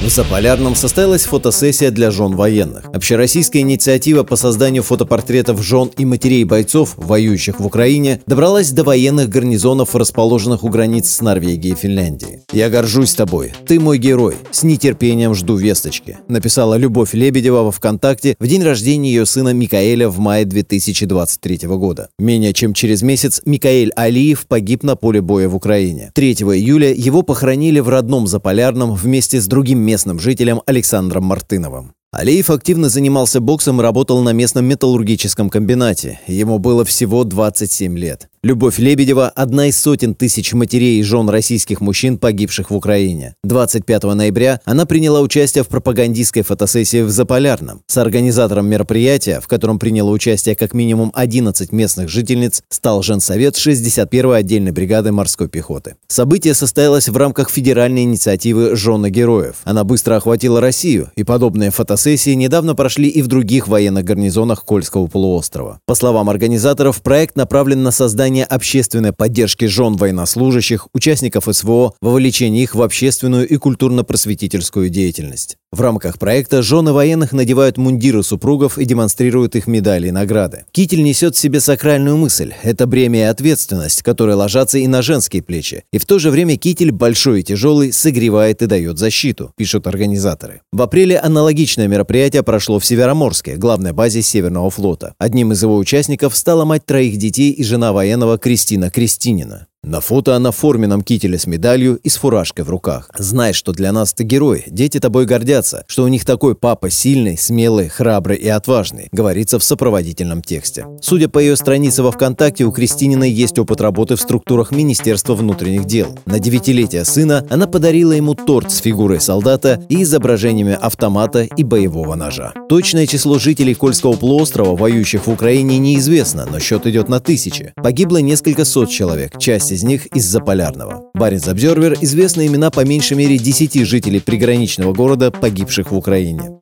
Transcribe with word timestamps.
В 0.00 0.10
Заполярном 0.10 0.76
состоялась 0.76 1.24
фотосессия 1.24 1.90
для 1.90 2.12
жен 2.12 2.36
военных. 2.36 2.84
Общероссийская 2.94 3.62
инициатива 3.62 4.22
по 4.22 4.36
созданию 4.36 4.84
фотопортретов 4.84 5.60
жен 5.60 5.90
и 5.96 6.04
матерей 6.04 6.44
бойцов, 6.44 6.94
воюющих 6.96 7.58
в 7.58 7.66
Украине, 7.66 8.22
добралась 8.24 8.70
до 8.70 8.84
военных 8.84 9.28
гарнизонов, 9.28 9.96
расположенных 9.96 10.62
у 10.62 10.68
границ 10.68 11.10
с 11.10 11.20
Норвегией 11.20 11.74
и 11.74 11.76
Финляндией. 11.76 12.42
«Я 12.52 12.70
горжусь 12.70 13.14
тобой. 13.14 13.52
Ты 13.66 13.80
мой 13.80 13.98
герой. 13.98 14.36
С 14.52 14.62
нетерпением 14.62 15.34
жду 15.34 15.56
весточки», 15.56 16.18
написала 16.28 16.76
Любовь 16.76 17.12
Лебедева 17.12 17.64
во 17.64 17.72
ВКонтакте 17.72 18.36
в 18.38 18.46
день 18.46 18.62
рождения 18.62 19.10
ее 19.10 19.26
сына 19.26 19.52
Микаэля 19.52 20.08
в 20.08 20.20
мае 20.20 20.44
2023 20.44 21.66
года. 21.66 22.08
Менее 22.20 22.54
чем 22.54 22.72
через 22.72 23.02
месяц 23.02 23.42
Микаэль 23.44 23.92
Алиев 23.96 24.46
погиб 24.46 24.84
на 24.84 24.94
поле 24.94 25.20
боя 25.20 25.48
в 25.48 25.56
Украине. 25.56 26.12
3 26.14 26.34
июля 26.34 26.94
его 26.94 27.22
похоронили 27.22 27.80
в 27.80 27.88
родном 27.88 28.28
Заполярном 28.28 28.94
вместе 28.94 29.40
с 29.40 29.48
другим 29.48 29.87
местным 29.88 30.20
жителем 30.20 30.60
Александром 30.66 31.24
Мартыновым. 31.24 31.94
Алиев 32.12 32.50
активно 32.50 32.90
занимался 32.90 33.40
боксом 33.40 33.80
и 33.80 33.82
работал 33.82 34.22
на 34.22 34.34
местном 34.34 34.66
металлургическом 34.66 35.48
комбинате. 35.48 36.20
Ему 36.26 36.58
было 36.58 36.84
всего 36.84 37.24
27 37.24 37.96
лет. 37.98 38.27
Любовь 38.44 38.78
Лебедева– 38.78 39.28
одна 39.34 39.66
из 39.66 39.76
сотен 39.80 40.14
тысяч 40.14 40.52
матерей 40.52 41.00
и 41.00 41.02
жен 41.02 41.28
российских 41.28 41.80
мужчин, 41.80 42.18
погибших 42.18 42.70
в 42.70 42.76
Украине. 42.76 43.34
25 43.42 44.04
ноября 44.04 44.60
она 44.64 44.86
приняла 44.86 45.22
участие 45.22 45.64
в 45.64 45.66
пропагандистской 45.66 46.42
фотосессии 46.42 47.02
в 47.02 47.10
Заполярном. 47.10 47.82
С 47.88 47.96
организатором 47.96 48.68
мероприятия, 48.68 49.40
в 49.40 49.48
котором 49.48 49.80
приняло 49.80 50.10
участие 50.10 50.54
как 50.54 50.72
минимум 50.72 51.10
11 51.14 51.72
местных 51.72 52.08
жительниц, 52.08 52.62
стал 52.68 53.02
Женсовет 53.02 53.56
61-й 53.56 54.38
отдельной 54.38 54.70
бригады 54.70 55.10
морской 55.10 55.48
пехоты. 55.48 55.96
Событие 56.06 56.54
состоялось 56.54 57.08
в 57.08 57.16
рамках 57.16 57.50
федеральной 57.50 58.04
инициативы 58.04 58.76
«Жены 58.76 59.10
героев». 59.10 59.56
Она 59.64 59.82
быстро 59.82 60.14
охватила 60.14 60.60
Россию, 60.60 61.10
и 61.16 61.24
подобные 61.24 61.72
фотосессии 61.72 62.34
недавно 62.34 62.76
прошли 62.76 63.08
и 63.08 63.20
в 63.20 63.26
других 63.26 63.66
военных 63.66 64.04
гарнизонах 64.04 64.64
Кольского 64.64 65.08
полуострова. 65.08 65.80
По 65.86 65.96
словам 65.96 66.30
организаторов, 66.30 67.02
проект 67.02 67.34
направлен 67.34 67.82
на 67.82 67.90
создание 67.90 68.27
создание 68.28 68.44
общественной 68.44 69.12
поддержки 69.12 69.64
жен 69.64 69.96
военнослужащих, 69.96 70.88
участников 70.92 71.48
СВО, 71.50 71.94
вовлечение 72.02 72.62
их 72.62 72.74
в 72.74 72.82
общественную 72.82 73.48
и 73.48 73.56
культурно-просветительскую 73.56 74.90
деятельность. 74.90 75.56
В 75.70 75.82
рамках 75.82 76.18
проекта 76.18 76.62
жены 76.62 76.92
военных 76.92 77.32
надевают 77.32 77.76
мундиры 77.76 78.22
супругов 78.22 78.78
и 78.78 78.86
демонстрируют 78.86 79.54
их 79.54 79.66
медали 79.66 80.08
и 80.08 80.10
награды. 80.10 80.64
Китель 80.72 81.02
несет 81.02 81.36
в 81.36 81.38
себе 81.38 81.60
сакральную 81.60 82.16
мысль. 82.16 82.54
Это 82.62 82.86
бремя 82.86 83.20
и 83.20 83.22
ответственность, 83.22 84.02
которые 84.02 84.34
ложатся 84.34 84.78
и 84.78 84.86
на 84.86 85.02
женские 85.02 85.42
плечи. 85.42 85.84
И 85.92 85.98
в 85.98 86.06
то 86.06 86.18
же 86.18 86.30
время 86.30 86.56
китель 86.56 86.90
большой 86.90 87.40
и 87.40 87.42
тяжелый 87.42 87.92
согревает 87.92 88.62
и 88.62 88.66
дает 88.66 88.98
защиту, 88.98 89.52
пишут 89.56 89.86
организаторы. 89.86 90.62
В 90.72 90.80
апреле 90.80 91.18
аналогичное 91.18 91.86
мероприятие 91.86 92.42
прошло 92.42 92.78
в 92.78 92.86
Североморске, 92.86 93.56
главной 93.56 93.92
базе 93.92 94.22
Северного 94.22 94.70
флота. 94.70 95.14
Одним 95.18 95.52
из 95.52 95.62
его 95.62 95.76
участников 95.76 96.34
стала 96.34 96.64
мать 96.64 96.86
троих 96.86 97.18
детей 97.18 97.52
и 97.52 97.62
жена 97.62 97.92
военного 98.18 98.38
Кристина 98.38 98.90
Кристинина. 98.90 99.68
На 99.88 100.02
фото 100.02 100.36
она 100.36 100.50
в 100.50 100.56
форменном 100.56 101.00
кителе 101.00 101.38
с 101.38 101.46
медалью 101.46 101.96
и 101.96 102.10
с 102.10 102.16
фуражкой 102.16 102.66
в 102.66 102.68
руках. 102.68 103.08
Знай, 103.16 103.54
что 103.54 103.72
для 103.72 103.90
нас 103.90 104.12
ты 104.12 104.22
герой, 104.22 104.64
дети 104.66 105.00
тобой 105.00 105.24
гордятся, 105.24 105.84
что 105.88 106.04
у 106.04 106.08
них 106.08 106.26
такой 106.26 106.54
папа 106.54 106.90
сильный, 106.90 107.38
смелый, 107.38 107.88
храбрый 107.88 108.36
и 108.36 108.48
отважный, 108.48 109.08
говорится 109.12 109.58
в 109.58 109.64
сопроводительном 109.64 110.42
тексте. 110.42 110.84
Судя 111.00 111.30
по 111.30 111.38
ее 111.38 111.56
странице 111.56 112.02
во 112.02 112.12
ВКонтакте, 112.12 112.64
у 112.64 112.70
Кристининой 112.70 113.30
есть 113.30 113.58
опыт 113.58 113.80
работы 113.80 114.16
в 114.16 114.20
структурах 114.20 114.72
Министерства 114.72 115.34
внутренних 115.34 115.86
дел. 115.86 116.18
На 116.26 116.38
девятилетие 116.38 117.06
сына 117.06 117.46
она 117.48 117.66
подарила 117.66 118.12
ему 118.12 118.34
торт 118.34 118.70
с 118.70 118.80
фигурой 118.80 119.22
солдата 119.22 119.82
и 119.88 120.02
изображениями 120.02 120.76
автомата 120.78 121.44
и 121.44 121.64
боевого 121.64 122.14
ножа. 122.14 122.52
Точное 122.68 123.06
число 123.06 123.38
жителей 123.38 123.72
Кольского 123.72 124.16
полуострова, 124.16 124.76
воюющих 124.76 125.26
в 125.26 125.30
Украине, 125.30 125.78
неизвестно, 125.78 126.44
но 126.44 126.58
счет 126.58 126.86
идет 126.86 127.08
на 127.08 127.20
тысячи. 127.20 127.72
Погибло 127.76 128.18
несколько 128.18 128.66
сот 128.66 128.90
человек, 128.90 129.38
часть 129.38 129.77
из 129.78 129.84
них 129.84 130.06
из-за 130.06 130.40
полярного. 130.40 131.04
Баренц 131.14 131.46
Обзервер 131.46 131.96
известны 132.00 132.48
имена 132.48 132.70
по 132.70 132.84
меньшей 132.84 133.16
мере 133.16 133.38
10 133.38 133.86
жителей 133.86 134.20
приграничного 134.20 134.92
города, 134.92 135.30
погибших 135.30 135.92
в 135.92 135.96
Украине. 135.96 136.60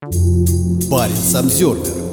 Баренц 0.90 1.34
Обзервер 1.34 2.05